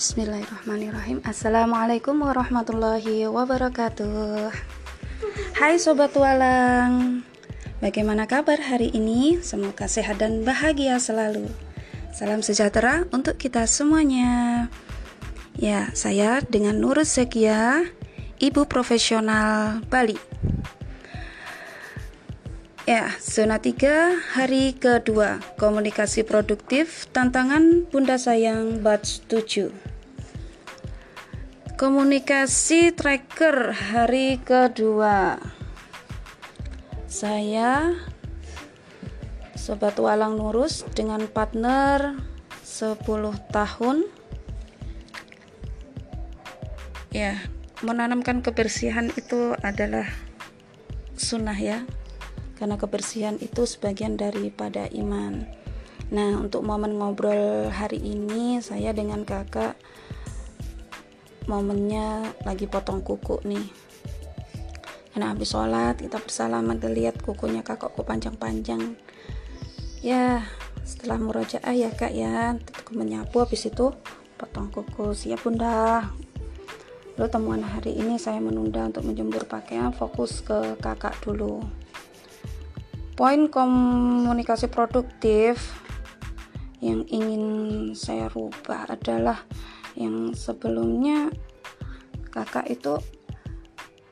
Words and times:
Bismillahirrahmanirrahim. 0.00 1.20
Assalamualaikum 1.28 2.24
warahmatullahi 2.24 3.28
wabarakatuh. 3.28 4.48
Hai 5.60 5.76
Sobat 5.76 6.16
Walang 6.16 7.20
Bagaimana 7.84 8.24
kabar 8.24 8.56
hari 8.64 8.88
ini? 8.96 9.44
Semoga 9.44 9.92
sehat 9.92 10.24
dan 10.24 10.40
bahagia 10.40 10.96
selalu. 10.96 11.52
Salam 12.16 12.40
sejahtera 12.40 13.04
untuk 13.12 13.36
kita 13.36 13.68
semuanya. 13.68 14.72
Ya, 15.60 15.92
saya 15.92 16.40
dengan 16.48 16.80
Nurul 16.80 17.04
Sekia 17.04 17.84
Ibu 18.40 18.72
Profesional 18.72 19.84
Bali. 19.84 20.16
Ya, 22.88 23.12
zona 23.20 23.60
3 23.60 24.16
hari 24.34 24.74
kedua 24.74 25.38
Komunikasi 25.60 26.24
produktif 26.24 27.06
Tantangan 27.12 27.86
Bunda 27.86 28.16
Sayang 28.16 28.80
batch 28.80 29.22
7 29.28 29.89
Komunikasi 31.80 32.92
tracker 32.92 33.72
hari 33.72 34.36
kedua 34.36 35.40
Saya 37.08 37.96
Sobat 39.56 39.96
Walang 39.96 40.36
Nurus 40.36 40.84
dengan 40.92 41.24
partner 41.24 42.20
10 42.60 43.00
tahun 43.48 44.04
Ya, 47.16 47.40
menanamkan 47.80 48.44
kebersihan 48.44 49.08
itu 49.16 49.56
adalah 49.64 50.04
sunnah 51.16 51.56
ya 51.56 51.88
karena 52.60 52.76
kebersihan 52.76 53.40
itu 53.40 53.64
sebagian 53.64 54.20
daripada 54.20 54.84
iman. 54.92 55.48
Nah, 56.12 56.44
untuk 56.44 56.60
momen 56.60 57.00
ngobrol 57.00 57.72
hari 57.72 58.04
ini 58.04 58.60
saya 58.60 58.92
dengan 58.92 59.24
kakak 59.24 59.80
momennya 61.48 62.36
lagi 62.44 62.66
potong 62.66 63.00
kuku 63.04 63.40
nih. 63.46 63.66
Karena 65.14 65.32
habis 65.32 65.52
sholat 65.52 66.00
kita 66.00 66.18
bersalaman 66.20 66.80
lihat 66.80 67.20
kukunya 67.22 67.62
kakak 67.62 67.94
kok 67.94 68.06
panjang-panjang. 68.06 68.96
Ya, 70.00 70.44
setelah 70.82 71.20
murojaah 71.20 71.74
ya 71.76 71.92
kak 71.92 72.12
ya, 72.16 72.56
aku 72.56 72.96
menyapu 72.96 73.44
habis 73.44 73.68
itu 73.68 73.92
potong 74.40 74.72
kuku. 74.72 75.12
Siap 75.12 75.44
bunda. 75.44 76.08
Lalu 77.16 77.28
temuan 77.28 77.62
hari 77.62 77.96
ini 78.00 78.16
saya 78.16 78.40
menunda 78.40 78.88
untuk 78.88 79.04
menjemur 79.04 79.44
pakaian, 79.44 79.92
fokus 79.92 80.40
ke 80.40 80.76
kakak 80.80 81.14
dulu 81.20 81.60
poin 83.20 83.52
komunikasi 83.52 84.72
produktif 84.72 85.76
yang 86.80 87.04
ingin 87.04 87.44
saya 87.92 88.32
rubah 88.32 88.88
adalah 88.88 89.44
yang 89.98 90.34
sebelumnya 90.36 91.30
kakak 92.30 92.70
itu 92.70 92.98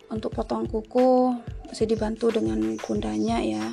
untuk 0.09 0.35
potong 0.35 0.65
kuku 0.67 1.37
masih 1.69 1.87
dibantu 1.87 2.33
dengan 2.33 2.77
bundanya 2.81 3.39
ya. 3.45 3.67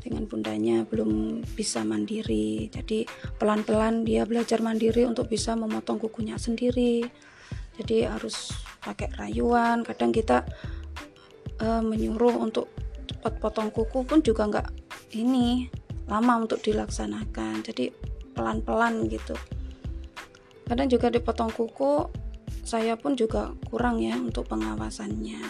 Dengan 0.00 0.24
bundanya 0.24 0.88
belum 0.88 1.44
bisa 1.52 1.84
mandiri. 1.84 2.72
Jadi 2.72 3.04
pelan-pelan 3.36 4.08
dia 4.08 4.24
belajar 4.24 4.64
mandiri 4.64 5.04
untuk 5.04 5.28
bisa 5.28 5.52
memotong 5.52 6.00
kukunya 6.00 6.40
sendiri. 6.40 7.04
Jadi 7.76 8.08
harus 8.08 8.48
pakai 8.80 9.12
rayuan. 9.20 9.84
Kadang 9.84 10.08
kita 10.08 10.48
uh, 11.60 11.84
menyuruh 11.84 12.40
untuk 12.40 12.72
cepat 13.04 13.36
potong 13.44 13.68
kuku 13.68 14.00
pun 14.08 14.24
juga 14.24 14.48
nggak 14.48 14.68
ini 15.20 15.68
lama 16.08 16.48
untuk 16.48 16.64
dilaksanakan. 16.64 17.60
Jadi 17.60 17.92
pelan-pelan 18.32 19.04
gitu 19.12 19.36
kadang 20.70 20.86
juga 20.86 21.10
dipotong 21.10 21.50
kuku 21.50 22.06
saya 22.62 22.94
pun 22.94 23.18
juga 23.18 23.50
kurang 23.66 23.98
ya 23.98 24.14
untuk 24.14 24.46
pengawasannya. 24.46 25.42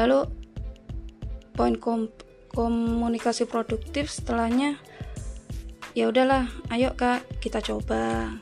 Lalu 0.00 0.24
poin 1.52 1.76
kom 1.76 2.08
komunikasi 2.50 3.44
produktif 3.46 4.08
setelahnya 4.10 4.80
ya 5.92 6.08
udahlah 6.08 6.48
ayo 6.72 6.96
kak 6.96 7.28
kita 7.44 7.60
coba. 7.60 8.32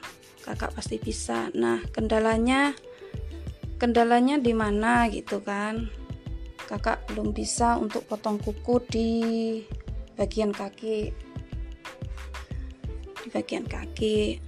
Kakak 0.46 0.72
pasti 0.78 1.02
bisa. 1.02 1.50
Nah 1.58 1.82
kendalanya 1.90 2.72
kendalanya 3.82 4.38
di 4.38 4.54
mana 4.54 5.10
gitu 5.10 5.42
kan? 5.42 5.90
Kakak 6.70 7.02
belum 7.10 7.34
bisa 7.34 7.74
untuk 7.74 8.06
potong 8.06 8.38
kuku 8.38 8.76
di 8.86 9.10
bagian 10.14 10.54
kaki. 10.54 11.10
Di 13.18 13.28
bagian 13.34 13.66
kaki 13.66 14.38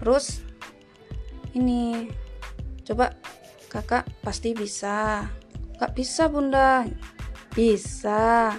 terus 0.00 0.40
ini 1.54 2.08
coba 2.82 3.14
kakak 3.70 4.06
pasti 4.20 4.50
bisa. 4.52 5.30
Kak 5.78 5.94
bisa 5.94 6.26
bunda. 6.26 6.84
Bisa. 7.54 8.54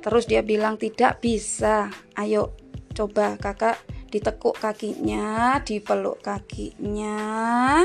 Terus 0.00 0.24
dia 0.24 0.40
bilang 0.40 0.80
tidak 0.80 1.20
bisa. 1.20 1.92
Ayo 2.16 2.56
coba 2.96 3.36
kakak 3.36 3.78
ditekuk 4.08 4.56
kakinya 4.56 5.60
dipeluk 5.62 6.24
kakinya. 6.24 7.84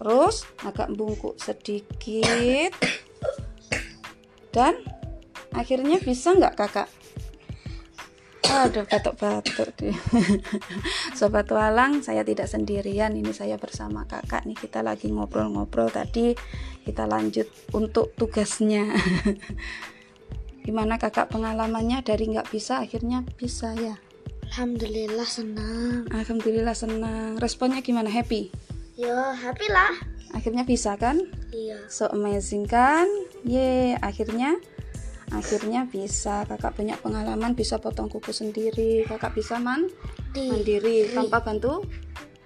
Terus 0.00 0.48
agak 0.64 0.88
bungkuk 0.96 1.36
sedikit. 1.36 2.72
Dan 4.48 4.80
akhirnya 5.52 6.00
bisa 6.00 6.32
nggak 6.34 6.56
kakak 6.56 6.88
aduh 8.46 8.86
batuk-batuk 8.86 9.74
sobat 11.18 11.50
walang 11.50 12.00
saya 12.00 12.22
tidak 12.22 12.46
sendirian. 12.46 13.14
Ini 13.14 13.34
saya 13.34 13.58
bersama 13.58 14.06
kakak 14.06 14.46
nih. 14.46 14.54
Kita 14.54 14.80
lagi 14.80 15.10
ngobrol-ngobrol 15.10 15.90
tadi. 15.90 16.32
Kita 16.86 17.04
lanjut 17.04 17.50
untuk 17.74 18.14
tugasnya. 18.14 18.88
Gimana 20.66 21.00
kakak 21.00 21.32
pengalamannya? 21.32 22.04
Dari 22.04 22.28
nggak 22.28 22.52
bisa 22.52 22.84
akhirnya 22.84 23.24
bisa 23.36 23.74
ya? 23.74 23.96
Alhamdulillah 24.48 25.28
senang. 25.28 26.08
Alhamdulillah 26.08 26.76
senang. 26.76 27.36
Responnya 27.36 27.84
gimana? 27.84 28.08
Happy? 28.08 28.48
Ya 28.96 29.36
happy 29.36 29.68
lah. 29.68 29.92
Akhirnya 30.32 30.64
bisa 30.64 30.96
kan? 30.96 31.20
Iya. 31.52 31.88
So 31.88 32.08
amazing 32.12 32.68
kan? 32.68 33.08
Ye 33.44 33.96
akhirnya 34.00 34.56
akhirnya 35.28 35.84
bisa 35.84 36.48
kakak 36.48 36.72
banyak 36.78 36.98
pengalaman 37.04 37.52
bisa 37.52 37.76
potong 37.76 38.08
kuku 38.08 38.32
sendiri 38.32 39.04
kakak 39.04 39.36
bisa 39.36 39.60
man 39.60 39.88
Di, 40.32 40.48
mandiri. 40.48 41.12
tanpa 41.12 41.44
bantu? 41.44 41.84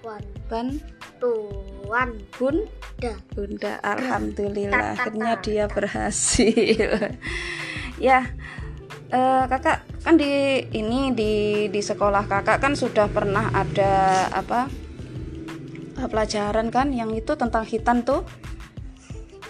Wan. 0.02 0.24
Ban? 0.50 0.82
Tuan. 1.22 2.18
Bun? 2.34 2.66
Da 2.98 3.14
bunda 3.34 3.78
alhamdulillah. 3.86 4.98
Akhirnya 4.98 5.38
dia 5.38 5.64
berhasil. 5.70 6.90
Ya 8.02 8.26
eh, 9.14 9.44
kakak 9.46 9.86
kan 10.02 10.18
di 10.18 10.58
ini 10.74 11.14
di 11.14 11.32
di 11.70 11.78
sekolah 11.78 12.26
kakak 12.26 12.58
kan 12.58 12.74
sudah 12.74 13.06
pernah 13.06 13.46
ada 13.54 14.26
apa 14.34 14.66
eh, 16.02 16.08
pelajaran 16.10 16.74
kan 16.74 16.90
yang 16.90 17.14
itu 17.14 17.38
tentang 17.38 17.62
hitan 17.62 18.02
tuh? 18.02 18.26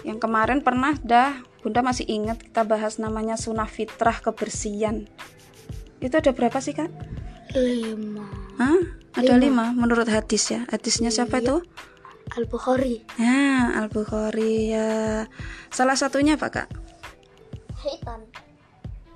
Yang 0.05 0.21
kemarin 0.21 0.61
pernah 0.61 0.93
dah 1.01 1.33
bunda 1.63 1.79
masih 1.79 2.03
ingat 2.11 2.43
kita 2.43 2.67
bahas 2.67 2.99
namanya 2.99 3.39
sunnah 3.39 3.65
fitrah 3.71 4.19
kebersihan? 4.19 5.07
Itu 6.03 6.19
ada 6.19 6.35
berapa 6.35 6.59
sih 6.59 6.75
kak? 6.75 6.91
Lima. 7.55 8.27
Hah? 8.59 8.83
ada 9.13 9.37
lima. 9.37 9.71
menurut 9.71 10.09
hadis 10.09 10.51
ya? 10.51 10.67
Hadisnya 10.67 11.07
siapa 11.07 11.39
Iya. 11.39 11.45
itu? 11.47 11.55
Al 12.33 12.43
Bukhari 12.49 13.05
ya 13.15 13.77
al 13.77 13.87
bukhari 13.87 14.73
ya. 14.73 15.29
Salah 15.69 15.95
satunya 15.95 16.35
apa 16.35 16.49
kak? 16.49 16.67
Hitam. 17.79 18.25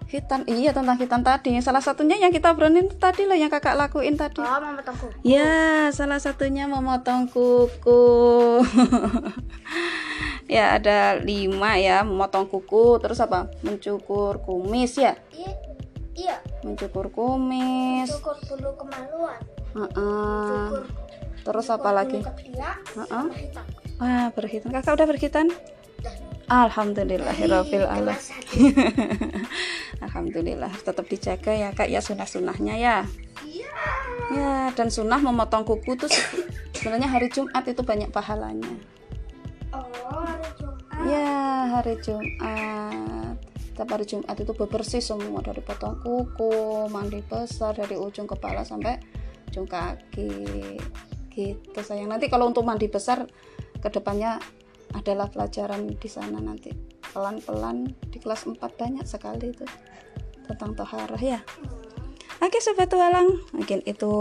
Hitan 0.07 0.47
iya 0.47 0.71
tentang 0.71 0.95
hitan 0.95 1.19
tadi. 1.19 1.51
Salah 1.59 1.83
satunya 1.83 2.15
yang 2.15 2.31
kita 2.31 2.55
obrolin 2.55 2.87
tadi 2.95 3.27
lah 3.27 3.35
yang 3.35 3.51
kakak 3.51 3.75
lakuin 3.75 4.15
tadi. 4.15 4.39
Oh 4.39 4.59
mama 4.63 4.79
tunggu 4.79 5.11
ya 5.19 5.91
salah 5.91 6.15
satunya 6.21 6.63
memotong 6.63 7.27
kuku 7.27 8.63
ya 10.47 10.75
ada 10.75 11.19
lima 11.19 11.75
ya 11.75 12.01
memotong 12.01 12.47
kuku 12.47 12.97
terus 12.97 13.19
apa? 13.19 13.51
Mencukur 13.61 14.39
kumis 14.41 14.95
ya? 14.95 15.13
Iya 15.29 15.51
iya. 16.15 16.35
Mencukur 16.63 17.11
kumis. 17.11 18.07
Cukur 18.09 18.35
bulu 18.47 18.69
kemaluan. 18.75 19.39
Heeh. 19.75 20.67
cukur 20.67 20.83
terus 21.43 21.67
apa 21.69 21.89
lagi 21.93 22.19
ketiak 22.19 22.75
Heeh. 22.93 23.07
sama 23.07 23.35
hitam. 23.35 23.65
Wah 23.97 24.27
berhitan 24.31 24.69
kakak 24.71 24.93
udah 24.95 25.07
berhitan 25.07 25.47
dan 25.99 26.17
Alhamdulillahirabbil 26.47 27.83
alamin. 27.83 28.13
kelas 28.13 28.23
satu. 28.29 28.55
Alhamdulillah 29.99 30.71
tetap 30.77 31.05
dijaga 31.05 31.51
ya 31.51 31.69
kak 31.71 31.87
ya 31.87 31.99
sunah-sunahnya 31.99 32.75
ya? 32.75 32.97
Iya. 33.43 33.71
Ya 34.27 34.51
dan 34.71 34.87
sunnah 34.87 35.17
memotong 35.17 35.63
kuku 35.63 35.95
tuh 35.95 36.07
se- 36.07 36.45
sebenarnya 36.73 37.07
hari 37.07 37.27
Jumat 37.27 37.63
itu 37.63 37.79
banyak 37.79 38.11
pahalanya 38.11 38.67
oh 39.73 40.21
hari 40.23 40.49
Jumat. 40.59 41.03
Ya 41.07 41.35
hari 41.73 41.95
Jumat. 42.03 43.35
Setiap 43.55 43.89
hari 43.93 44.05
Jumat 44.09 44.37
itu 44.37 44.53
bebersih 44.57 45.03
semua 45.03 45.39
dari 45.45 45.61
potong 45.61 46.01
kuku 46.01 46.89
mandi 46.89 47.21
besar 47.21 47.77
dari 47.77 47.93
ujung 47.93 48.25
kepala 48.25 48.65
sampai 48.65 48.97
ujung 49.51 49.69
kaki. 49.69 50.31
Gitu 51.29 51.79
sayang. 51.79 52.09
Nanti 52.09 52.25
kalau 52.31 52.49
untuk 52.49 52.65
mandi 52.65 52.89
besar 52.89 53.29
ke 53.77 53.89
depannya 53.93 54.41
adalah 54.97 55.29
pelajaran 55.29 55.93
di 55.93 56.09
sana 56.09 56.41
nanti. 56.41 56.73
Pelan-pelan 57.13 57.85
di 58.09 58.17
kelas 58.17 58.49
4 58.49 58.57
banyak 58.59 59.05
sekali 59.05 59.53
itu 59.53 59.65
tentang 60.49 60.73
toharah 60.73 61.21
ya. 61.21 61.39
Oke 62.37 62.61
sobat 62.61 62.93
tualang, 62.93 63.41
mungkin 63.49 63.81
itu 63.89 64.13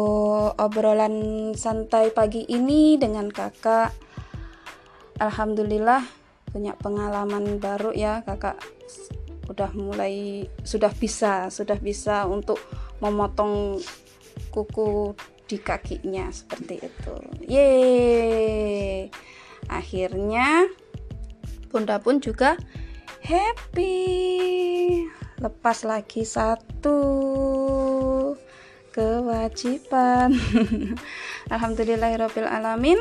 obrolan 0.57 1.53
santai 1.53 2.09
pagi 2.09 2.49
ini 2.49 2.97
dengan 2.97 3.29
kakak. 3.29 3.93
Alhamdulillah 5.17 6.05
punya 6.53 6.77
pengalaman 6.77 7.59
baru 7.61 7.93
ya 7.93 8.25
kakak 8.25 8.57
udah 9.47 9.71
mulai 9.79 10.47
sudah 10.67 10.91
bisa 10.91 11.53
sudah 11.53 11.79
bisa 11.79 12.27
untuk 12.27 12.59
memotong 12.99 13.79
kuku 14.51 15.15
di 15.47 15.57
kakinya 15.63 16.27
seperti 16.35 16.83
itu. 16.83 17.15
Yeay. 17.47 19.09
Akhirnya 19.71 20.67
Bunda 21.71 22.01
pun 22.03 22.19
juga 22.19 22.59
happy. 23.23 23.95
Lepas 25.39 25.85
lagi 25.85 26.25
satu 26.25 26.99
kewajiban. 28.91 30.33
Alhamdulillahirabbil 31.55 32.49
alamin. 32.49 32.97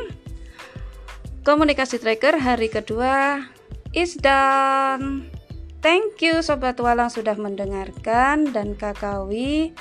Komunikasi 1.45 2.01
tracker 2.01 2.41
hari 2.41 2.73
kedua 2.73 3.45
is 3.93 4.17
done. 4.17 5.29
Thank 5.77 6.17
you 6.25 6.41
sobat 6.41 6.81
walang 6.81 7.13
sudah 7.13 7.37
mendengarkan 7.37 8.49
dan 8.49 8.73
Kakawi 8.73 9.77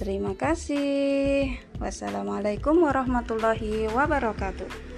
terima 0.00 0.32
kasih. 0.32 1.60
Wassalamualaikum 1.76 2.80
warahmatullahi 2.80 3.92
wabarakatuh. 3.92 4.91